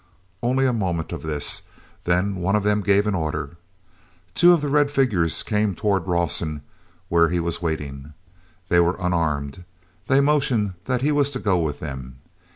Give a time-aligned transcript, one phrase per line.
[0.41, 1.61] Only a moment of this,
[2.05, 3.51] then one of them gave an order.
[4.33, 6.63] Two of the red figures came toward Rawson
[7.07, 8.15] where he was waiting.
[8.69, 9.63] They were unarmed.
[10.07, 12.17] They motioned that he was to go with them.